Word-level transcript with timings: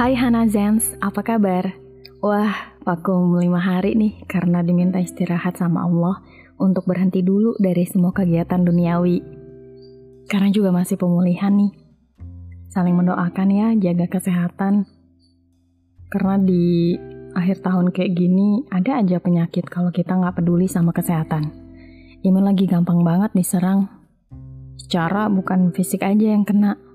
Hai 0.00 0.16
Hana 0.16 0.48
Zens, 0.48 0.96
apa 1.04 1.20
kabar? 1.20 1.76
Wah, 2.24 2.72
vakum 2.88 3.36
5 3.36 3.52
hari 3.60 3.92
nih 3.92 4.24
karena 4.24 4.64
diminta 4.64 4.96
istirahat 4.96 5.60
sama 5.60 5.84
Allah 5.84 6.24
untuk 6.56 6.88
berhenti 6.88 7.20
dulu 7.20 7.52
dari 7.60 7.84
semua 7.84 8.08
kegiatan 8.08 8.64
duniawi. 8.64 9.20
Karena 10.24 10.48
juga 10.48 10.72
masih 10.72 10.96
pemulihan 10.96 11.52
nih. 11.52 11.76
Saling 12.72 12.96
mendoakan 12.96 13.48
ya, 13.52 13.68
jaga 13.76 14.08
kesehatan. 14.08 14.88
Karena 16.08 16.40
di 16.40 16.96
akhir 17.36 17.60
tahun 17.60 17.92
kayak 17.92 18.16
gini, 18.16 18.64
ada 18.72 19.04
aja 19.04 19.20
penyakit 19.20 19.68
kalau 19.68 19.92
kita 19.92 20.16
nggak 20.16 20.40
peduli 20.40 20.64
sama 20.64 20.96
kesehatan. 20.96 21.52
Imun 22.24 22.48
lagi 22.48 22.64
gampang 22.64 23.04
banget 23.04 23.36
diserang. 23.36 23.84
Secara 24.80 25.28
bukan 25.28 25.76
fisik 25.76 26.00
aja 26.00 26.32
yang 26.32 26.48
kena. 26.48 26.88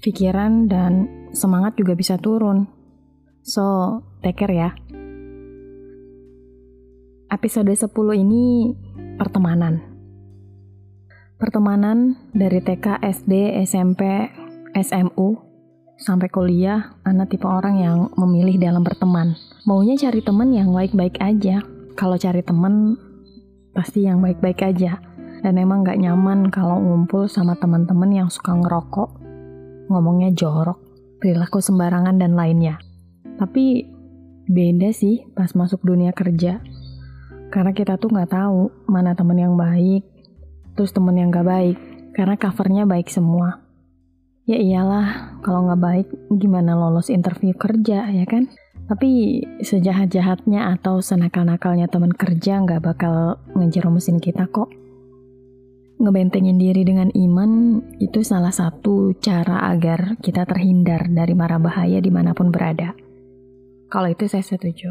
Pikiran 0.00 0.66
dan 0.66 0.92
semangat 1.34 1.76
juga 1.78 1.94
bisa 1.94 2.18
turun. 2.18 2.66
So, 3.44 4.00
take 4.24 4.40
care 4.40 4.54
ya. 4.54 4.70
Episode 7.28 7.74
10 7.74 7.90
ini 8.14 8.72
pertemanan. 9.18 9.82
Pertemanan 11.34 12.14
dari 12.30 12.62
TK, 12.62 13.02
SD, 13.02 13.58
SMP, 13.66 14.30
SMU, 14.72 15.44
sampai 15.98 16.30
kuliah, 16.30 16.94
anak 17.02 17.34
tipe 17.34 17.46
orang 17.46 17.78
yang 17.82 17.98
memilih 18.16 18.56
dalam 18.58 18.86
berteman. 18.86 19.34
Maunya 19.66 19.98
cari 19.98 20.22
teman 20.22 20.54
yang 20.54 20.70
baik-baik 20.70 21.18
aja. 21.18 21.62
Kalau 21.94 22.18
cari 22.18 22.42
teman, 22.42 22.98
pasti 23.74 24.06
yang 24.06 24.22
baik-baik 24.22 24.62
aja. 24.62 24.98
Dan 25.44 25.60
emang 25.60 25.84
gak 25.84 26.00
nyaman 26.00 26.48
kalau 26.48 26.80
ngumpul 26.80 27.28
sama 27.28 27.52
teman-teman 27.60 28.08
yang 28.08 28.28
suka 28.32 28.56
ngerokok, 28.56 29.10
ngomongnya 29.88 30.32
jorok, 30.32 30.78
perilaku 31.20 31.60
sembarangan 31.60 32.16
dan 32.20 32.36
lainnya. 32.36 32.80
Tapi 33.40 33.88
beda 34.44 34.92
sih 34.92 35.24
pas 35.32 35.50
masuk 35.56 35.82
dunia 35.82 36.12
kerja. 36.12 36.60
Karena 37.48 37.70
kita 37.70 37.96
tuh 37.96 38.10
nggak 38.10 38.34
tahu 38.34 38.68
mana 38.90 39.14
temen 39.14 39.38
yang 39.38 39.54
baik, 39.54 40.04
terus 40.74 40.90
temen 40.92 41.16
yang 41.16 41.30
nggak 41.30 41.46
baik. 41.46 41.78
Karena 42.14 42.34
covernya 42.38 42.84
baik 42.86 43.10
semua. 43.10 43.62
Ya 44.44 44.60
iyalah, 44.60 45.40
kalau 45.40 45.64
nggak 45.64 45.80
baik 45.80 46.08
gimana 46.36 46.76
lolos 46.76 47.08
interview 47.08 47.56
kerja 47.56 48.12
ya 48.12 48.26
kan? 48.28 48.52
Tapi 48.84 49.40
sejahat-jahatnya 49.64 50.76
atau 50.76 51.00
senakal-nakalnya 51.00 51.88
teman 51.88 52.12
kerja 52.12 52.60
nggak 52.60 52.84
bakal 52.84 53.40
ngejerumusin 53.56 54.20
kita 54.20 54.44
kok 54.52 54.68
ngebentengin 55.98 56.58
diri 56.58 56.82
dengan 56.82 57.08
iman 57.14 57.78
itu 58.02 58.26
salah 58.26 58.50
satu 58.50 59.14
cara 59.22 59.70
agar 59.70 60.18
kita 60.18 60.42
terhindar 60.44 61.06
dari 61.06 61.32
mara 61.38 61.56
bahaya 61.62 62.02
di 62.02 62.10
mana 62.10 62.34
pun 62.34 62.50
berada. 62.50 62.94
Kalau 63.88 64.10
itu 64.10 64.26
saya 64.26 64.42
setuju. 64.42 64.90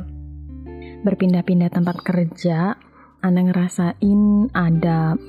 Berpindah-pindah 1.03 1.67
tempat 1.67 1.99
kerja, 1.99 2.79
Anda 3.19 3.41
ngerasain 3.43 4.51
ada 4.55 5.19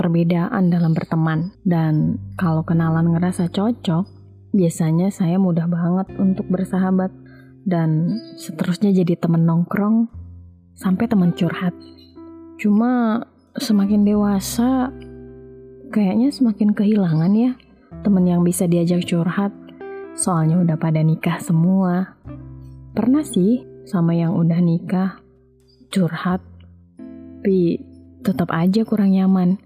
perbedaan 0.00 0.72
dalam 0.72 0.96
berteman. 0.96 1.52
Dan 1.60 2.16
kalau 2.40 2.64
kenalan 2.64 3.12
ngerasa 3.12 3.52
cocok, 3.52 4.04
biasanya 4.56 5.12
saya 5.12 5.36
mudah 5.36 5.68
banget 5.68 6.08
untuk 6.16 6.48
bersahabat. 6.48 7.12
Dan 7.66 8.16
seterusnya 8.40 8.96
jadi 8.96 9.18
temen 9.20 9.44
nongkrong, 9.44 10.08
sampai 10.78 11.04
teman 11.04 11.36
curhat. 11.36 11.76
Cuma 12.56 13.20
semakin 13.60 14.04
dewasa 14.04 14.92
kayaknya 15.88 16.28
semakin 16.28 16.76
kehilangan 16.76 17.32
ya 17.32 17.52
temen 18.04 18.24
yang 18.26 18.42
bisa 18.44 18.68
diajak 18.68 19.06
curhat. 19.06 19.52
Soalnya 20.16 20.60
udah 20.60 20.76
pada 20.80 21.04
nikah 21.04 21.36
semua. 21.40 22.16
Pernah 22.96 23.24
sih 23.24 23.64
sama 23.84 24.16
yang 24.16 24.32
udah 24.32 24.60
nikah 24.60 25.20
curhat 25.92 26.40
tapi 27.46 27.78
tetap 28.26 28.50
aja 28.50 28.82
kurang 28.82 29.14
nyaman. 29.14 29.62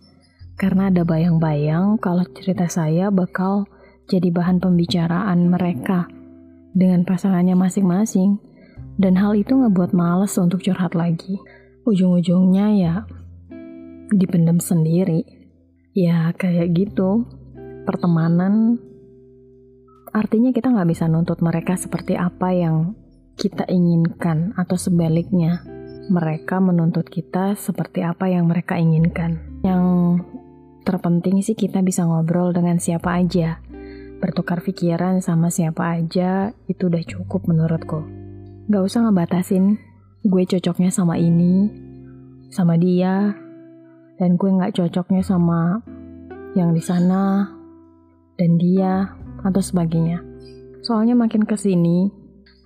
Karena 0.61 0.93
ada 0.93 1.01
bayang-bayang 1.01 1.97
kalau 1.97 2.29
cerita 2.37 2.69
saya 2.69 3.09
bakal 3.09 3.65
jadi 4.05 4.29
bahan 4.29 4.61
pembicaraan 4.61 5.49
mereka 5.49 6.05
dengan 6.77 7.09
pasangannya 7.09 7.57
masing-masing. 7.57 8.37
Dan 9.01 9.17
hal 9.17 9.33
itu 9.33 9.57
ngebuat 9.57 9.97
males 9.97 10.37
untuk 10.37 10.61
curhat 10.61 10.93
lagi. 10.93 11.41
Ujung-ujungnya 11.89 12.67
ya 12.77 12.95
dipendam 14.11 14.59
sendiri. 14.59 15.27
Ya 15.95 16.31
kayak 16.35 16.75
gitu. 16.75 17.27
Pertemanan 17.87 18.79
artinya 20.11 20.51
kita 20.51 20.71
nggak 20.71 20.91
bisa 20.91 21.07
nuntut 21.07 21.39
mereka 21.43 21.79
seperti 21.79 22.19
apa 22.19 22.51
yang 22.51 22.99
kita 23.39 23.65
inginkan 23.71 24.53
atau 24.59 24.77
sebaliknya 24.77 25.65
mereka 26.11 26.59
menuntut 26.59 27.07
kita 27.07 27.55
seperti 27.55 28.03
apa 28.03 28.27
yang 28.27 28.51
mereka 28.51 28.77
inginkan. 28.77 29.63
Yang 29.63 29.85
terpenting 30.83 31.39
sih 31.41 31.55
kita 31.55 31.81
bisa 31.87 32.03
ngobrol 32.03 32.51
dengan 32.51 32.83
siapa 32.83 33.15
aja. 33.17 33.63
Bertukar 34.21 34.61
pikiran 34.61 35.23
sama 35.25 35.49
siapa 35.49 35.97
aja 35.97 36.53
itu 36.69 36.91
udah 36.91 37.01
cukup 37.07 37.47
menurutku. 37.49 38.05
Gak 38.69 38.83
usah 38.85 39.07
ngebatasin 39.09 39.81
gue 40.21 40.43
cocoknya 40.45 40.93
sama 40.93 41.17
ini, 41.17 41.73
sama 42.53 42.77
dia, 42.77 43.33
dan 44.21 44.37
gue 44.37 44.51
nggak 44.53 44.77
cocoknya 44.77 45.25
sama 45.25 45.81
yang 46.53 46.77
di 46.77 46.83
sana 46.85 47.49
dan 48.37 48.61
dia 48.61 49.17
atau 49.41 49.65
sebagainya. 49.65 50.21
Soalnya 50.85 51.17
makin 51.17 51.49
ke 51.49 51.57
sini, 51.57 52.13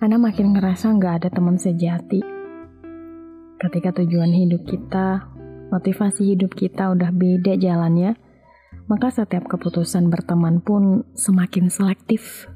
Ana 0.03 0.19
makin 0.19 0.51
ngerasa 0.51 0.91
nggak 0.91 1.23
ada 1.23 1.29
teman 1.31 1.55
sejati. 1.55 2.19
Ketika 3.55 3.95
tujuan 3.95 4.35
hidup 4.35 4.67
kita, 4.67 5.23
motivasi 5.71 6.35
hidup 6.35 6.51
kita 6.51 6.91
udah 6.91 7.15
beda 7.15 7.55
jalannya, 7.55 8.19
maka 8.91 9.07
setiap 9.07 9.47
keputusan 9.47 10.11
berteman 10.11 10.59
pun 10.59 11.07
semakin 11.15 11.71
selektif. 11.71 12.51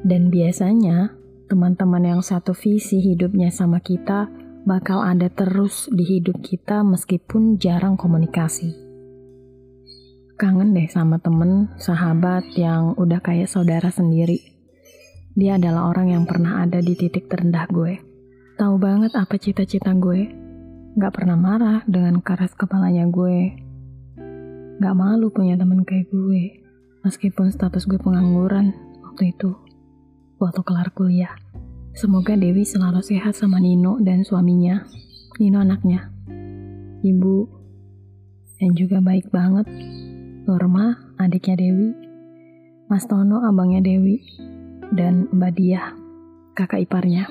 Dan 0.00 0.32
biasanya, 0.32 1.12
teman-teman 1.52 2.08
yang 2.08 2.22
satu 2.24 2.56
visi 2.56 3.04
hidupnya 3.04 3.52
sama 3.52 3.84
kita 3.84 4.32
bakal 4.68 5.00
ada 5.00 5.32
terus 5.32 5.88
di 5.88 6.04
hidup 6.04 6.40
kita 6.44 6.84
meskipun 6.84 7.56
jarang 7.56 7.96
komunikasi. 7.96 8.76
Kangen 10.40 10.72
deh 10.72 10.88
sama 10.88 11.20
temen, 11.20 11.68
sahabat 11.76 12.48
yang 12.56 12.96
udah 12.96 13.20
kayak 13.20 13.48
saudara 13.48 13.92
sendiri. 13.92 14.40
Dia 15.36 15.60
adalah 15.60 15.92
orang 15.92 16.16
yang 16.16 16.24
pernah 16.24 16.64
ada 16.64 16.80
di 16.80 16.96
titik 16.96 17.28
terendah 17.28 17.68
gue. 17.68 18.00
Tahu 18.56 18.74
banget 18.80 19.12
apa 19.16 19.36
cita-cita 19.36 19.92
gue. 19.92 20.32
Gak 20.96 21.12
pernah 21.12 21.36
marah 21.36 21.80
dengan 21.84 22.24
keras 22.24 22.56
kepalanya 22.56 23.04
gue. 23.08 23.52
Gak 24.80 24.96
malu 24.96 25.28
punya 25.28 25.60
temen 25.60 25.84
kayak 25.84 26.08
gue. 26.08 26.64
Meskipun 27.04 27.52
status 27.52 27.84
gue 27.84 28.00
pengangguran 28.00 28.72
waktu 29.04 29.36
itu. 29.36 29.54
Waktu 30.40 30.60
kelar 30.64 30.88
kuliah. 30.96 31.36
Semoga 31.90 32.38
Dewi 32.38 32.62
selalu 32.62 33.02
sehat 33.02 33.34
sama 33.34 33.58
Nino 33.58 33.98
dan 33.98 34.22
suaminya, 34.22 34.86
Nino 35.42 35.58
anaknya, 35.58 36.06
ibu, 37.02 37.50
dan 38.62 38.70
juga 38.78 39.02
baik 39.02 39.28
banget. 39.34 39.66
Norma, 40.46 40.96
adiknya 41.18 41.58
Dewi, 41.58 41.90
Mas 42.86 43.06
Tono, 43.10 43.42
abangnya 43.42 43.82
Dewi, 43.82 44.22
dan 44.94 45.26
Mbak 45.34 45.52
Diah, 45.58 45.94
kakak 46.54 46.86
iparnya. 46.86 47.26